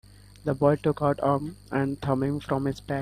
The 0.45 0.55
boy 0.55 0.77
took 0.77 0.99
out 1.03 1.19
Urim 1.21 1.57
and 1.71 2.01
Thummim 2.01 2.39
from 2.39 2.65
his 2.65 2.79
bag. 2.81 2.99